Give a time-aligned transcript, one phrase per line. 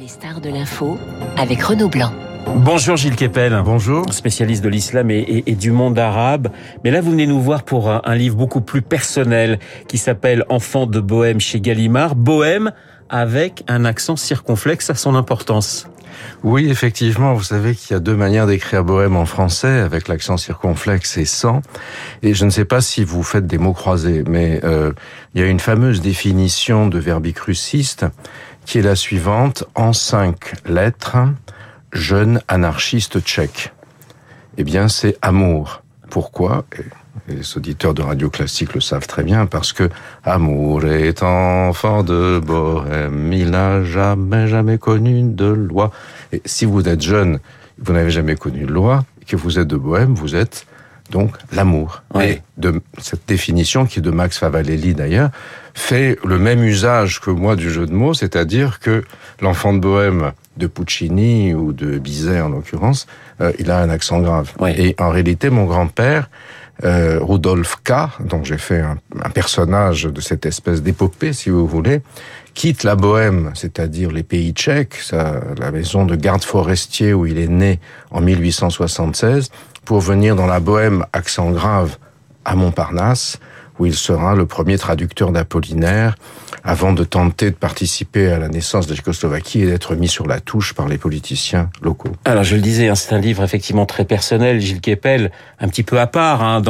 [0.00, 0.98] Les stars de l'info
[1.36, 2.10] avec Renaud Blanc.
[2.46, 3.60] Bonjour Gilles Kepel.
[3.62, 4.10] Bonjour.
[4.14, 6.48] Spécialiste de l'islam et, et, du monde arabe.
[6.82, 9.58] Mais là, vous venez nous voir pour un, un livre beaucoup plus personnel
[9.88, 12.14] qui s'appelle Enfant de Bohème chez Gallimard.
[12.14, 12.72] Bohème
[13.10, 15.86] avec un accent circonflexe à son importance.
[16.42, 20.36] Oui, effectivement, vous savez qu'il y a deux manières d'écrire bohème en français, avec l'accent
[20.36, 21.60] circonflexe et sans.
[22.22, 24.92] Et je ne sais pas si vous faites des mots croisés, mais euh,
[25.34, 28.06] il y a une fameuse définition de verbicruciste
[28.64, 31.18] qui est la suivante, en cinq lettres,
[31.92, 33.72] jeune anarchiste tchèque.
[34.58, 35.82] Eh bien, c'est amour.
[36.08, 36.64] Pourquoi?
[37.28, 39.88] Les auditeurs de radio classique le savent très bien parce que
[40.24, 45.90] amour est enfant de bohème, il n'a jamais jamais connu de loi.
[46.32, 47.40] Et si vous êtes jeune,
[47.78, 50.66] vous n'avez jamais connu de loi, et que vous êtes de bohème, vous êtes
[51.10, 52.02] donc l'amour.
[52.14, 52.24] Oui.
[52.24, 55.30] Et de cette définition qui est de Max Favalelli d'ailleurs
[55.74, 59.04] fait le même usage que moi du jeu de mots, c'est-à-dire que
[59.40, 63.06] l'enfant de bohème de Puccini ou de Bizet en l'occurrence,
[63.40, 64.52] euh, il a un accent grave.
[64.58, 64.72] Oui.
[64.76, 66.28] Et en réalité, mon grand-père
[66.84, 67.92] euh, Rudolf K,
[68.24, 72.00] dont j'ai fait un, un, personnage de cette espèce d'épopée, si vous voulez,
[72.54, 77.38] quitte la Bohème, c'est-à-dire les pays tchèques, sa, la maison de garde forestier où il
[77.38, 77.80] est né
[78.10, 79.50] en 1876,
[79.90, 81.96] pour venir dans la Bohème, accent grave,
[82.44, 83.40] à Montparnasse,
[83.80, 86.14] où il sera le premier traducteur d'Apollinaire,
[86.62, 90.38] avant de tenter de participer à la naissance de Tchécoslovaquie et d'être mis sur la
[90.38, 92.12] touche par les politiciens locaux.
[92.24, 95.82] Alors je le disais, hein, c'est un livre effectivement très personnel, Gilles Kepel, un petit
[95.82, 96.62] peu à part hein,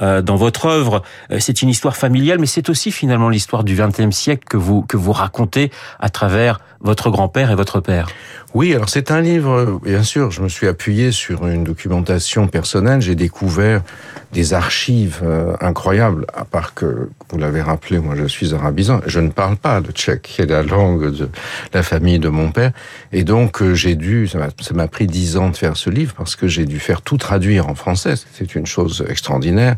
[0.00, 1.02] euh, dans votre œuvre.
[1.32, 5.12] Euh, c'est une histoire familiale, mais c'est aussi finalement l'histoire du XXe siècle que vous
[5.12, 8.08] racontez à travers votre grand-père et votre père.
[8.54, 13.00] Oui, alors c'est un livre, bien sûr, je me suis appuyé sur une documentation personnelle,
[13.00, 13.82] j'ai découvert
[14.32, 19.18] des archives euh, incroyables, à part que, vous l'avez rappelé, moi je suis arabisant, je
[19.18, 21.28] ne parle pas le tchèque, qui est la langue de
[21.72, 22.70] la famille de mon père,
[23.12, 24.38] et donc euh, j'ai dû, ça
[24.72, 27.68] m'a pris dix ans de faire ce livre, parce que j'ai dû faire tout traduire
[27.68, 29.76] en français, c'est une chose extraordinaire.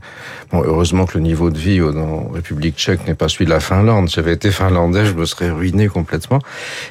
[0.53, 3.61] Bon, heureusement que le niveau de vie en République tchèque n'est pas celui de la
[3.61, 6.41] Finlande, j'avais été finlandais, je me serais ruiné complètement,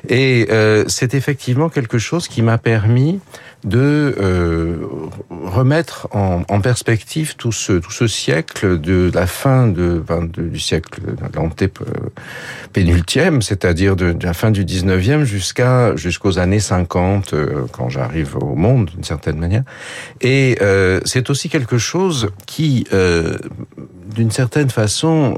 [0.09, 3.19] et euh, c'est effectivement quelque chose qui m'a permis
[3.66, 4.77] de euh,
[5.29, 10.59] remettre en, en, perspective tout ce, tout ce siècle de la fin de, de du
[10.59, 11.01] siècle
[11.33, 18.37] l'anté-pénultième, c'est-à-dire de, de, la fin du 19e jusqu'à jusqu'aux années 50, euh, quand j'arrive
[18.37, 19.63] au monde d'une certaine manière.
[20.22, 23.37] Et euh, c'est aussi quelque chose qui, euh,
[24.13, 25.37] d'une certaine façon,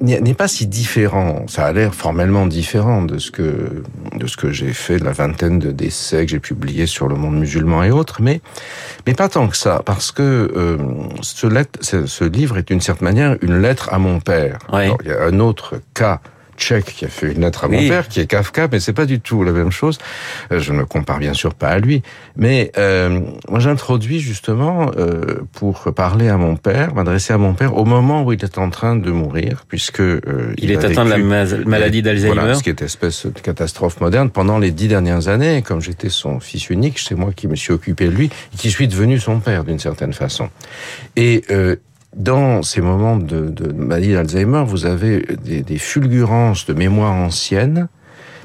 [0.00, 1.46] n'est pas si différent.
[1.48, 3.82] Ça a l'air formellement différent de ce que
[4.16, 7.14] de ce que j'ai fait, de la vingtaine de décès que j'ai publiés sur le
[7.14, 8.40] monde musulman et autres, mais
[9.06, 10.22] mais pas tant que ça, parce que
[10.56, 10.78] euh,
[11.22, 14.58] ce, lettre, ce, ce, livre est d'une certaine manière une lettre à mon père.
[14.72, 14.84] Oui.
[14.84, 16.20] Alors, il y a un autre cas
[16.56, 17.88] tchèque qui a fait une lettre à mon oui.
[17.88, 19.98] père, qui est Kafka, mais c'est pas du tout la même chose.
[20.52, 22.02] Euh, je ne compare bien sûr pas à lui,
[22.36, 27.76] mais euh, moi j'introduis justement euh, pour parler à mon père, m'adresser à mon père
[27.76, 31.04] au moment où il est en train de mourir, puisque euh, il, il est atteint
[31.04, 31.18] de la
[31.64, 35.62] maladie d'Alzheimer, voilà, ce qui est espèce de catastrophe moderne pendant les dix dernières années.
[35.62, 38.70] Comme j'étais son fils unique, c'est moi qui me suis occupé de lui et qui
[38.70, 40.48] suis devenu son père d'une certaine façon.
[41.16, 41.76] Et euh,
[42.16, 47.88] dans ces moments de, de maladie d'Alzheimer, vous avez des, des, fulgurances de mémoire ancienne,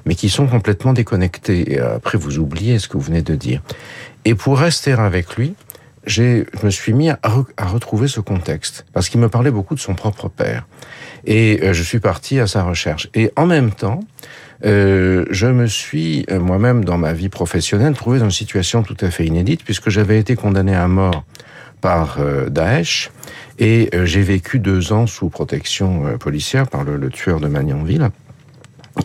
[0.06, 1.74] mais qui sont complètement déconnectées.
[1.74, 3.62] Et après, vous oubliez ce que vous venez de dire.
[4.26, 5.56] Et pour rester avec lui,
[6.06, 9.76] je me suis mis à, re, à retrouver ce contexte, parce qu'il me parlait beaucoup
[9.76, 10.68] de son propre père.
[11.26, 13.10] Et euh, je suis parti à sa recherche.
[13.14, 14.02] Et en même temps,
[14.66, 18.98] euh, je me suis euh, moi-même, dans ma vie professionnelle, trouvé dans une situation tout
[19.02, 21.24] à fait inédite, puisque j'avais été condamné à mort
[21.82, 23.12] par euh, Daesh
[23.60, 27.48] et euh, j'ai vécu deux ans sous protection euh, policière par le, le, tueur de
[27.48, 28.10] Magnanville.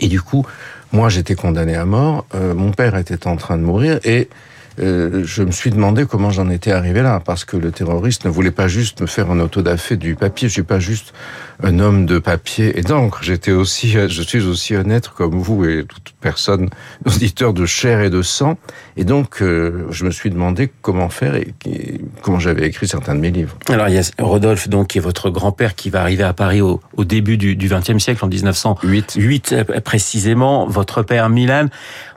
[0.01, 0.47] Et du coup,
[0.93, 4.29] moi j'étais condamné à mort, euh, mon père était en train de mourir et
[4.79, 8.31] euh, je me suis demandé comment j'en étais arrivé là, parce que le terroriste ne
[8.31, 10.49] voulait pas juste me faire un autodafé du papier.
[10.49, 11.13] Je suis pas juste
[11.63, 13.21] un homme de papier et d'encre.
[13.23, 16.69] J'étais aussi, je suis aussi un être comme vous et toute personne,
[17.07, 18.59] auditeur de chair et de sang.
[18.97, 23.15] Et donc, euh, je me suis demandé comment faire et, et comment j'avais écrit certains
[23.15, 23.57] de mes livres.
[23.69, 26.61] Alors, il y a Rodolphe, donc, qui est votre grand-père, qui va arriver à Paris
[26.61, 30.67] au, au début du XXe siècle, en 1908 8, précisément.
[30.67, 31.67] Votre père, Milan.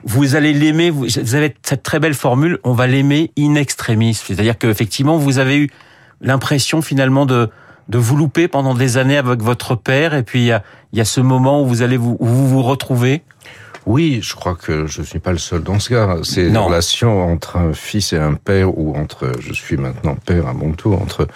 [0.04, 0.90] Vous allez l'aimer.
[0.90, 4.14] Vous, vous avez cette très belle formule on va l'aimer in extremis.
[4.14, 5.70] C'est-à-dire qu'effectivement, vous avez eu
[6.20, 7.50] l'impression finalement de,
[7.88, 11.20] de vous louper pendant des années avec votre père, et puis il y a, ce
[11.20, 13.22] moment où vous allez vous, vous, vous retrouvez.
[13.86, 16.18] Oui, je crois que je suis pas le seul dans ce cas.
[16.22, 20.46] C'est une relation entre un fils et un père, ou entre, je suis maintenant père
[20.46, 21.26] à mon tour, entre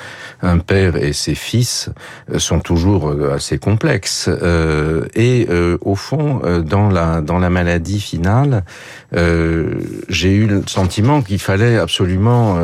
[0.42, 1.90] un père et ses fils,
[2.30, 4.28] euh, sont toujours euh, assez complexes.
[4.28, 5.48] Euh, et
[5.80, 8.64] au fond, dans la dans la maladie finale,
[9.12, 12.54] j'ai eu le sentiment qu'il fallait absolument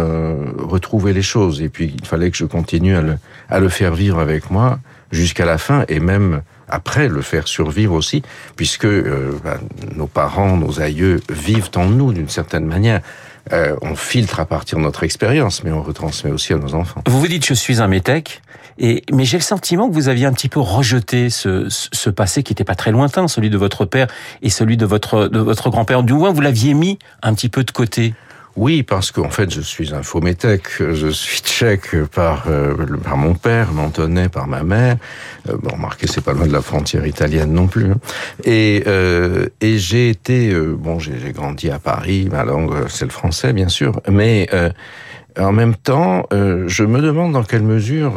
[0.58, 3.16] retrouver les choses, et puis il fallait que je continue à le
[3.48, 4.78] à le faire vivre avec moi
[5.10, 8.22] jusqu'à la fin, et même après le faire survivre aussi,
[8.56, 9.58] puisque euh, bah,
[9.96, 13.00] nos parents, nos aïeux vivent en nous d'une certaine manière.
[13.52, 17.02] Euh, on filtre à partir de notre expérience, mais on retransmet aussi à nos enfants.
[17.06, 18.43] Vous vous dites je suis un métèque,
[18.78, 22.43] et mais j'ai le sentiment que vous aviez un petit peu rejeté ce, ce passé
[22.43, 24.08] qui n'était pas très lointain, celui de votre père
[24.43, 26.02] et celui de votre de votre grand-père.
[26.02, 28.14] Du moins, vous l'aviez mis un petit peu de côté.
[28.56, 30.69] Oui, parce qu'en fait, je suis un faux métèque.
[30.79, 34.97] Je suis tchèque par, euh, par mon père, mentonné par ma mère.
[35.49, 37.93] Euh, bon, remarquez, c'est pas loin de la frontière italienne non plus.
[37.93, 38.00] Hein.
[38.44, 40.52] Et, euh, et j'ai été...
[40.52, 42.29] Euh, bon, j'ai grandi à Paris.
[42.31, 44.00] Ma langue, c'est le français, bien sûr.
[44.08, 44.49] Mais...
[45.38, 48.14] En même temps, je me demande dans quelle mesure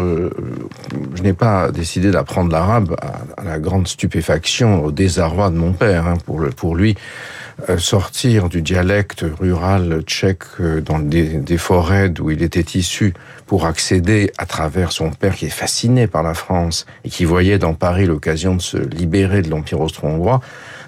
[1.16, 6.08] je n'ai pas décidé d'apprendre l'arabe à, la grande stupéfaction, au désarroi de mon père.
[6.08, 6.18] Hein,
[6.56, 6.96] pour, lui,
[7.70, 13.14] euh, sortir du dialecte rural tchèque euh, dans des, des, forêts d'où il était issu
[13.46, 17.60] pour accéder à travers son père qui est fasciné par la France et qui voyait
[17.60, 20.42] dans Paris l'occasion de se libérer de l'Empire austro-hongrois,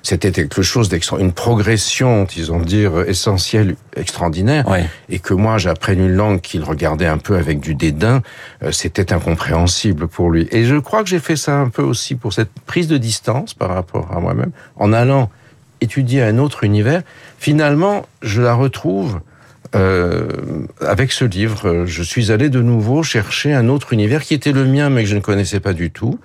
[0.05, 4.63] c'était quelque chose d'extra, une progression, disons dire, essentielle, extraordinaire,
[5.09, 8.21] et que moi j'apprenne une langue qu'il regardait un peu avec du dédain,
[8.61, 10.47] euh, c'était incompréhensible pour lui.
[10.51, 13.55] Et je crois que j'ai fait ça un peu aussi pour cette prise de distance
[13.55, 15.31] par rapport à moi-même, en allant
[15.81, 17.01] étudier un autre univers,
[17.39, 19.21] finalement, je la retrouve
[19.75, 20.27] euh,
[20.81, 24.65] avec ce livre, je suis allé de nouveau chercher un autre univers qui était le
[24.65, 26.19] mien, mais que je ne connaissais pas du tout.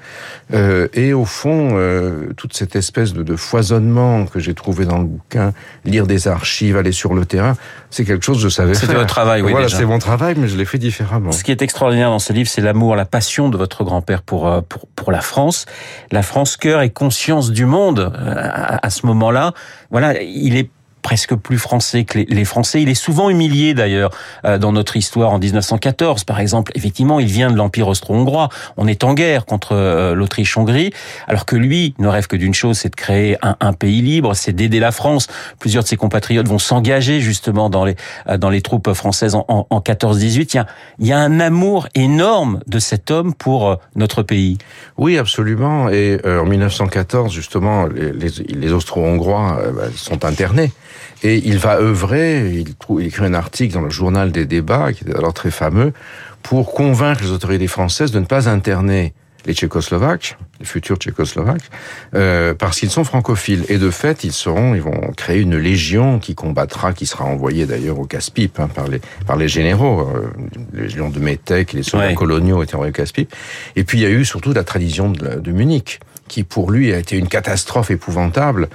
[0.55, 4.99] Euh, et au fond, euh, toute cette espèce de, de foisonnement que j'ai trouvé dans
[4.99, 5.53] le bouquin,
[5.85, 7.57] lire des archives, aller sur le terrain,
[7.91, 8.83] c'est quelque chose que je savais faire.
[8.83, 9.51] C'était votre travail, oui.
[9.51, 11.33] Voilà, c'est mon travail, mais je l'ai fait différemment.
[11.33, 14.49] Ce qui est extraordinaire dans ce livre, c'est l'amour, la passion de votre grand-père pour,
[14.49, 15.67] euh, pour, pour la France.
[16.13, 19.55] La France cœur et conscience du monde euh, à, à ce moment-là.
[19.91, 20.71] Voilà, il est
[21.03, 22.83] presque plus français que les, Français.
[22.83, 24.11] Il est souvent humilié d'ailleurs
[24.45, 26.73] euh, dans notre histoire en 1914, par exemple.
[26.75, 28.49] Effectivement, il vient de l'Empire austro-hongrois.
[28.77, 30.93] On est en guerre contre euh, l'Autriche-Hongrie,
[31.29, 34.53] alors que lui ne rêve que d'une chose, c'est de créer un, pays libre, c'est
[34.53, 35.29] d'aider la France.
[35.59, 37.97] Plusieurs de ses compatriotes vont s'engager justement dans les
[38.29, 40.51] euh, dans les troupes françaises en, en, en 14-18.
[40.53, 40.67] Il y a
[40.99, 44.59] il y a un amour énorme de cet homme pour notre pays.
[44.97, 45.89] Oui, absolument.
[45.89, 50.73] Et en 1914, justement, les Austro-Hongrois bah, sont internés.
[51.23, 54.93] Et il va œuvrer, il, trouve, il écrit un article dans le journal des débats,
[54.93, 55.93] qui est alors très fameux,
[56.43, 59.13] pour convaincre les autorités françaises de ne pas interner
[59.47, 61.71] les Tchécoslovaques, les futurs Tchécoslovaques,
[62.15, 63.65] euh, parce qu'ils sont francophiles.
[63.69, 67.67] Et de fait, ils seront, ils vont créer une légion qui combattra, qui sera envoyée
[67.67, 70.01] d'ailleurs au casse-pipe hein, par les par les généraux.
[70.01, 70.31] Euh,
[70.73, 73.33] les légions de Métèque et les soldats coloniaux étaient envoyés au casse-pipe.
[73.77, 76.93] Et puis il y a eu surtout la tradition de, de Munich qui pour lui
[76.95, 78.69] a été une catastrophe épouvantable.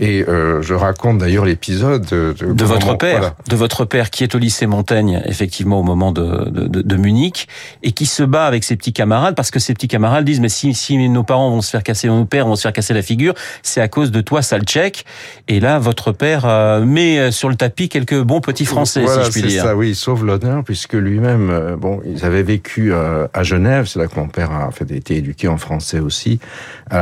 [0.00, 3.34] Et euh, je raconte d'ailleurs l'épisode de, de, votre père, voilà.
[3.48, 7.48] de votre père qui est au lycée Montaigne effectivement au moment de, de, Munich
[7.82, 10.48] et qui se bat avec ses petits camarades parce que ses petits camarades disent mais
[10.48, 13.02] si, si nos parents vont se faire casser, nos pères vont se faire casser la
[13.02, 15.04] figure, c'est à cause de toi, sale tchèque.
[15.48, 19.28] Et là, votre père euh, met sur le tapis quelques bons petits Français, voilà, si
[19.28, 19.62] je puis dire.
[19.62, 23.86] Ça, oui, il sauve l'honneur puisque lui-même, euh, bon, ils avaient vécu euh, à Genève,
[23.86, 26.40] c'est là que mon père a fait été éduqué en français aussi.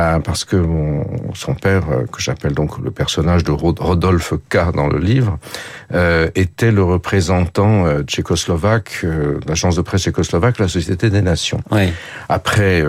[0.01, 4.71] Euh, parce que mon, son père, euh, que j'appelle donc le personnage de Rodolphe K
[4.73, 5.37] dans le livre,
[5.93, 11.61] euh, était le représentant euh, tchécoslovaque, euh, l'agence de presse tchécoslovaque, la Société des Nations.
[11.71, 11.93] Oui.
[12.29, 12.83] Après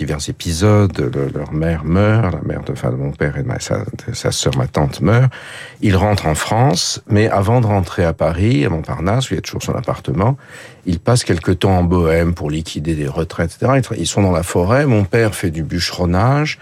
[0.00, 3.48] divers épisodes, le, leur mère meurt, la mère de, enfin, de mon père et de
[3.48, 5.30] ma, sa, de sa sœur, ma tante meurt.
[5.82, 9.38] Il rentre en France, mais avant de rentrer à Paris, à Montparnasse, où il y
[9.38, 10.36] a toujours son appartement,
[10.86, 13.80] il passe quelque temps en Bohème pour liquider des retraites, etc.
[13.98, 14.86] Ils sont dans la forêt.
[14.86, 16.58] Mon père fait du bûcheronnage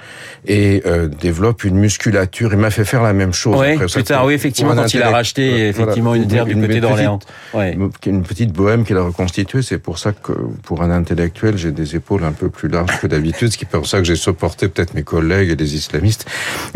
[0.47, 2.53] et euh, développe une musculature.
[2.53, 3.61] Il m'a fait faire la même chose.
[3.61, 6.57] Oui, après, plus tard, oui, effectivement, quand il a racheté effectivement voilà, une terre du
[6.57, 7.19] côté d'Orléans.
[7.53, 7.77] Ouais.
[8.07, 9.63] Une petite Bohème qu'il a reconstituée.
[9.63, 13.07] C'est pour ça que, pour un intellectuel, j'ai des épaules un peu plus larges que
[13.07, 16.27] d'habitude, ce qui est pour ça que j'ai supporté peut-être mes collègues et des islamistes,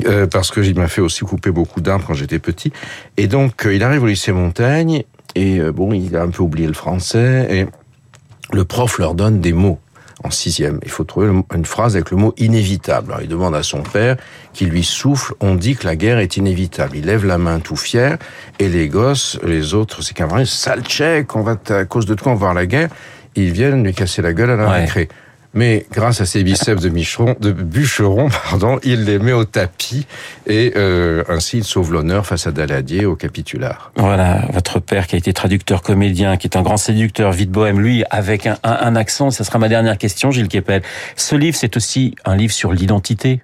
[0.07, 2.73] euh, parce que il m'a fait aussi couper beaucoup d'arbres quand j'étais petit.
[3.17, 5.05] Et donc, euh, il arrive au lycée Montaigne
[5.39, 7.67] et euh, bon, il a un peu oublié le français et
[8.53, 9.79] le prof leur donne des mots
[10.25, 10.81] en sixième.
[10.83, 13.13] Il faut trouver une phrase avec le mot inévitable.
[13.13, 14.17] Alors, il demande à son père
[14.53, 16.97] qui lui souffle, on dit que la guerre est inévitable.
[16.97, 18.19] Il lève la main tout fier
[18.59, 22.33] et les gosses, les autres, ses camarades, sale tchèque, on va à cause de toi
[22.33, 22.89] on va voir la guerre.
[23.37, 24.81] Ils viennent lui casser la gueule à la ouais.
[24.81, 25.09] récré.
[25.59, 30.07] Mais grâce à ses biceps de, bûcheron, pardon, il les met au tapis
[30.47, 33.91] et euh, ainsi il sauve l'honneur face à Daladier au capitular.
[33.97, 37.81] Voilà, votre père qui a été traducteur comédien, qui est un grand séducteur, vite bohème,
[37.81, 39.33] lui avec un, un, un accent.
[39.33, 40.83] Ça sera ma dernière question, Gilles Kepel.
[41.17, 43.43] Ce livre, c'est aussi un livre sur l'identité.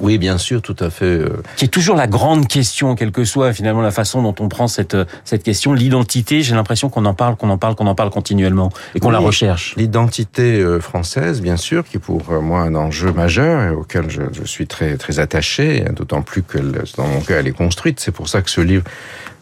[0.00, 1.04] Oui, bien sûr, tout à fait.
[1.04, 1.42] Euh.
[1.56, 4.68] Qui est toujours la grande question, quelle que soit finalement la façon dont on prend
[4.68, 6.42] cette cette question, l'identité.
[6.42, 9.18] J'ai l'impression qu'on en parle, qu'on en parle, qu'on en parle continuellement et qu'on la
[9.18, 9.74] recherche.
[9.76, 14.10] L'identité euh, française, bien sûr, qui est pour euh, moi un enjeu majeur et auquel
[14.10, 16.58] je, je suis très très attaché, d'autant plus que
[16.96, 18.00] dans mon cas elle est construite.
[18.00, 18.84] C'est pour ça que ce livre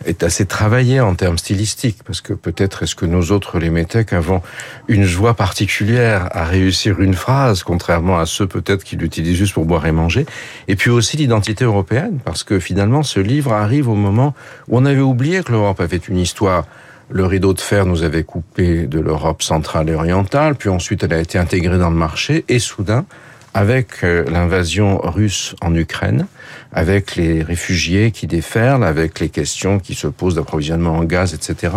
[0.06, 4.12] est assez travaillé en termes stylistiques, parce que peut-être est-ce que nous autres, les métèques,
[4.12, 4.42] avons
[4.88, 9.66] une joie particulière à réussir une phrase, contrairement à ceux peut-être qui l'utilisent juste pour
[9.66, 10.26] boire et manger.
[10.68, 14.34] Et puis aussi l'identité européenne, parce que finalement, ce livre arrive au moment
[14.68, 16.64] où on avait oublié que l'Europe avait une histoire
[17.12, 21.12] le rideau de fer nous avait coupé de l'Europe centrale et orientale, puis ensuite elle
[21.12, 23.04] a été intégrée dans le marché, et soudain,
[23.54, 26.26] avec euh, l'invasion russe en Ukraine,
[26.72, 31.74] avec les réfugiés qui déferlent, avec les questions qui se posent d'approvisionnement en gaz, etc.,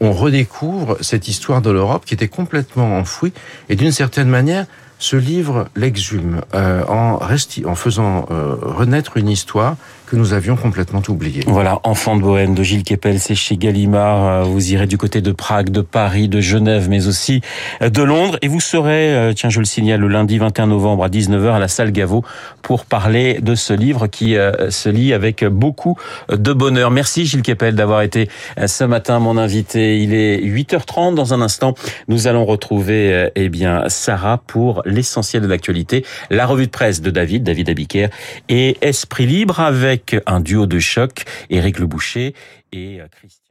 [0.00, 3.32] on redécouvre cette histoire de l'Europe qui était complètement enfouie
[3.70, 4.66] et d'une certaine manière,
[4.98, 11.02] ce livre l'exhume euh, en, en faisant euh, renaître une histoire que nous avions complètement
[11.08, 11.42] oublié.
[11.46, 14.26] Voilà, Enfant de Bohème de Gilles Kepel, c'est chez Gallimard.
[14.26, 17.40] Euh, vous irez du côté de Prague, de Paris, de Genève, mais aussi
[17.82, 18.38] euh, de Londres.
[18.40, 21.58] Et vous serez, euh, tiens, je le signale, le lundi 21 novembre à 19h à
[21.58, 22.24] la salle Gaveau
[22.62, 24.36] pour parler de ce livre qui
[24.70, 25.96] se lit avec beaucoup
[26.28, 26.90] de bonheur.
[26.90, 28.28] Merci Gilles Kepel d'avoir été
[28.66, 30.00] ce matin mon invité.
[30.00, 31.74] Il est 8h30 dans un instant.
[32.08, 37.10] Nous allons retrouver eh bien Sarah pour l'essentiel de l'actualité, la revue de presse de
[37.10, 38.08] David, David Abiker
[38.48, 39.95] et Esprit Libre avec
[40.26, 42.34] un duo de choc, Éric Le Boucher
[42.72, 43.45] et euh, Christian.